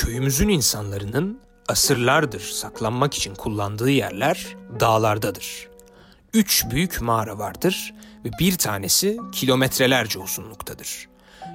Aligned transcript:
Köyümüzün 0.00 0.48
insanlarının 0.48 1.40
asırlardır 1.68 2.40
saklanmak 2.40 3.14
için 3.14 3.34
kullandığı 3.34 3.90
yerler 3.90 4.56
dağlardadır. 4.80 5.68
Üç 6.34 6.64
büyük 6.70 7.00
mağara 7.00 7.38
vardır 7.38 7.94
ve 8.24 8.30
bir 8.40 8.58
tanesi 8.58 9.18
kilometrelerce 9.32 10.18
uzunluktadır. 10.18 11.08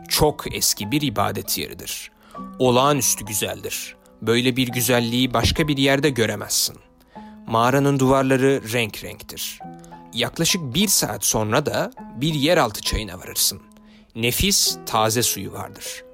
Çok 0.09 0.55
eski 0.55 0.91
bir 0.91 1.01
ibadet 1.01 1.57
yeridir. 1.57 2.11
Olağanüstü 2.59 3.25
güzeldir. 3.25 3.95
Böyle 4.21 4.55
bir 4.55 4.67
güzelliği 4.67 5.33
başka 5.33 5.67
bir 5.67 5.77
yerde 5.77 6.09
göremezsin. 6.09 6.77
Mağaranın 7.47 7.99
duvarları 7.99 8.73
renk 8.73 9.03
renktir. 9.03 9.59
Yaklaşık 10.13 10.75
bir 10.75 10.87
saat 10.87 11.25
sonra 11.25 11.65
da 11.65 11.91
bir 12.15 12.33
yeraltı 12.33 12.81
çayına 12.81 13.19
varırsın. 13.19 13.61
Nefis 14.15 14.77
taze 14.85 15.23
suyu 15.23 15.53
vardır. 15.53 16.04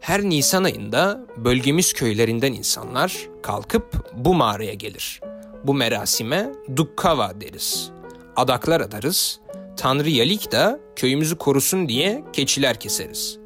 Her 0.00 0.22
Nisan 0.22 0.64
ayında 0.64 1.26
bölgemiz 1.36 1.92
köylerinden 1.92 2.52
insanlar 2.52 3.28
kalkıp 3.42 4.12
bu 4.14 4.34
mağaraya 4.34 4.74
gelir. 4.74 5.20
Bu 5.64 5.74
merasime 5.74 6.52
Dukkava 6.76 7.40
deriz. 7.40 7.90
Adaklar 8.36 8.80
atarız. 8.80 9.40
Tanrı 9.76 10.10
Yalik 10.10 10.52
da 10.52 10.80
köyümüzü 10.96 11.36
korusun 11.36 11.88
diye 11.88 12.24
keçiler 12.32 12.80
keseriz. 12.80 13.38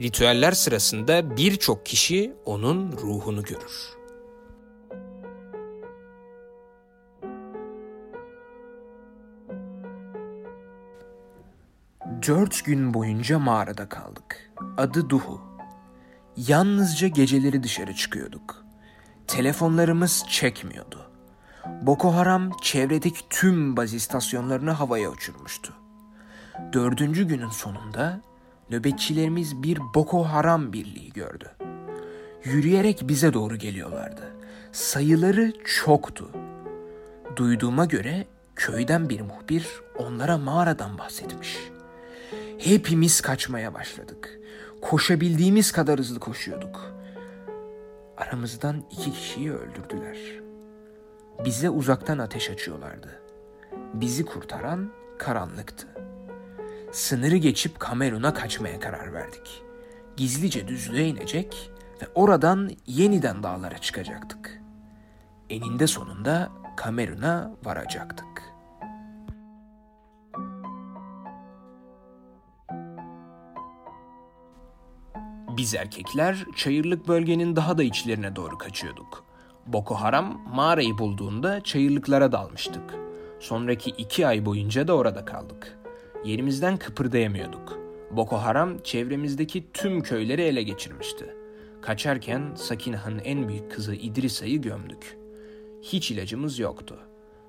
Ritüeller 0.00 0.52
sırasında 0.52 1.36
birçok 1.36 1.86
kişi 1.86 2.32
onun 2.44 2.92
ruhunu 2.92 3.42
görür. 3.42 3.96
Dört 12.26 12.64
gün 12.64 12.94
boyunca 12.94 13.38
mağarada 13.38 13.88
kaldık. 13.88 14.52
Adı 14.76 15.10
Duhu. 15.10 15.45
Yalnızca 16.36 17.08
geceleri 17.08 17.62
dışarı 17.62 17.94
çıkıyorduk. 17.94 18.64
Telefonlarımız 19.26 20.24
çekmiyordu. 20.30 21.10
Boko 21.82 22.14
Haram 22.14 22.50
çevredeki 22.62 23.20
tüm 23.30 23.76
baz 23.76 23.94
istasyonlarını 23.94 24.70
havaya 24.70 25.10
uçurmuştu. 25.10 25.72
Dördüncü 26.72 27.28
günün 27.28 27.50
sonunda 27.50 28.20
nöbetçilerimiz 28.70 29.62
bir 29.62 29.78
Boko 29.94 30.24
Haram 30.24 30.72
birliği 30.72 31.12
gördü. 31.12 31.50
Yürüyerek 32.44 33.00
bize 33.02 33.32
doğru 33.32 33.56
geliyorlardı. 33.56 34.32
Sayıları 34.72 35.52
çoktu. 35.64 36.30
Duyduğuma 37.36 37.84
göre 37.84 38.26
köyden 38.56 39.08
bir 39.08 39.20
muhbir 39.20 39.66
onlara 39.98 40.38
mağaradan 40.38 40.98
bahsetmiş. 40.98 41.58
Hepimiz 42.58 43.20
kaçmaya 43.20 43.74
başladık. 43.74 44.38
Koşabildiğimiz 44.90 45.72
kadar 45.72 45.98
hızlı 45.98 46.20
koşuyorduk. 46.20 46.94
Aramızdan 48.16 48.84
iki 48.90 49.12
kişiyi 49.12 49.52
öldürdüler. 49.52 50.16
Bize 51.44 51.70
uzaktan 51.70 52.18
ateş 52.18 52.50
açıyorlardı. 52.50 53.22
Bizi 53.94 54.24
kurtaran 54.24 54.92
karanlıktı. 55.18 55.86
Sınırı 56.92 57.36
geçip 57.36 57.80
Kamerun'a 57.80 58.34
kaçmaya 58.34 58.80
karar 58.80 59.12
verdik. 59.12 59.62
Gizlice 60.16 60.68
düzlüğe 60.68 61.08
inecek 61.08 61.70
ve 62.02 62.06
oradan 62.14 62.70
yeniden 62.86 63.42
dağlara 63.42 63.78
çıkacaktık. 63.78 64.60
Eninde 65.50 65.86
sonunda 65.86 66.50
Kamerun'a 66.76 67.52
varacaktık. 67.64 68.35
Biz 75.56 75.74
erkekler 75.74 76.46
çayırlık 76.56 77.08
bölgenin 77.08 77.56
daha 77.56 77.78
da 77.78 77.82
içlerine 77.82 78.36
doğru 78.36 78.58
kaçıyorduk. 78.58 79.24
Boko 79.66 79.94
Haram 79.94 80.42
mağarayı 80.54 80.98
bulduğunda 80.98 81.60
çayırlıklara 81.60 82.32
dalmıştık. 82.32 82.94
Sonraki 83.40 83.90
iki 83.90 84.26
ay 84.26 84.46
boyunca 84.46 84.88
da 84.88 84.96
orada 84.96 85.24
kaldık. 85.24 85.78
Yerimizden 86.24 86.76
kıpırdayamıyorduk. 86.76 87.78
Boko 88.10 88.36
Haram 88.36 88.78
çevremizdeki 88.78 89.72
tüm 89.72 90.02
köyleri 90.02 90.42
ele 90.42 90.62
geçirmişti. 90.62 91.34
Kaçarken 91.82 92.54
Sakinah'ın 92.54 93.18
en 93.18 93.48
büyük 93.48 93.72
kızı 93.72 93.94
İdrisa'yı 93.94 94.62
gömdük. 94.62 95.18
Hiç 95.82 96.10
ilacımız 96.10 96.58
yoktu. 96.58 96.98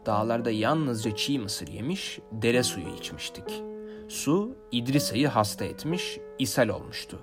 Dağlarda 0.06 0.51
yalnızca 0.51 1.16
çiğ 1.16 1.39
mısır 1.39 1.68
yemiş, 1.68 2.19
dere 2.31 2.63
suyu 2.63 2.89
içmiştik. 3.00 3.63
Su 4.07 4.56
İdrisa'yı 4.72 5.28
hasta 5.28 5.66
etmiş, 5.66 6.19
ishal 6.39 6.69
olmuştu. 6.69 7.19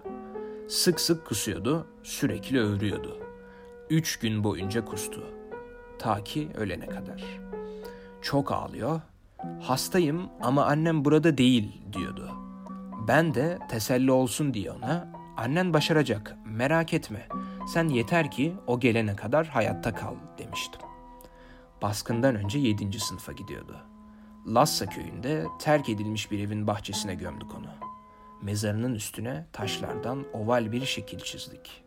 Sık 0.69 1.01
sık 1.01 1.27
kusuyordu, 1.27 1.87
sürekli 2.03 2.61
öğürüyordu. 2.61 3.19
Üç 3.91 4.19
gün 4.19 4.45
boyunca 4.45 4.85
kustu. 4.85 5.25
Ta 5.99 6.25
ki 6.25 6.49
ölene 6.55 6.87
kadar. 6.87 7.25
Çok 8.23 8.53
ağlıyor. 8.53 9.01
Hastayım 9.61 10.29
ama 10.41 10.65
annem 10.65 11.05
burada 11.05 11.39
değil 11.39 11.83
diyordu. 11.93 12.31
Ben 13.09 13.35
de 13.35 13.59
teselli 13.71 14.13
olsun 14.13 14.55
diye 14.55 14.71
ona 14.71 15.13
annen 15.37 15.73
başaracak 15.73 16.37
merak 16.47 16.95
etme. 16.95 17.29
Sen 17.69 17.89
yeter 17.89 18.31
ki 18.31 18.55
o 18.67 18.81
gelene 18.81 19.17
kadar 19.17 19.47
hayatta 19.47 19.95
kal 19.95 20.15
demiştim. 20.39 20.81
Baskından 21.83 22.35
önce 22.35 22.59
yedinci 22.59 23.01
sınıfa 23.01 23.33
gidiyordu. 23.33 23.77
Lassa 24.47 24.87
köyünde 24.87 25.47
terk 25.59 25.89
edilmiş 25.89 26.31
bir 26.31 26.39
evin 26.39 26.67
bahçesine 26.67 27.15
gömdük 27.15 27.55
onu. 27.55 27.84
Mezarının 28.45 28.95
üstüne 28.95 29.47
taşlardan 29.53 30.25
oval 30.33 30.73
bir 30.73 30.85
şekil 30.85 31.19
çizdik. 31.19 31.85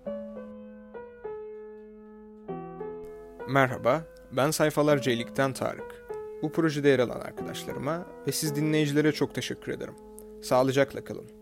Merhaba, 3.49 4.03
ben 4.31 4.51
Sayfalar 4.51 5.03
Iyilikten 5.03 5.53
Tarık. 5.53 6.05
Bu 6.41 6.51
projede 6.51 6.89
yer 6.89 6.99
alan 6.99 7.19
arkadaşlarıma 7.19 8.05
ve 8.27 8.31
siz 8.31 8.55
dinleyicilere 8.55 9.11
çok 9.11 9.35
teşekkür 9.35 9.71
ederim. 9.71 9.95
Sağlıcakla 10.41 11.03
kalın. 11.03 11.36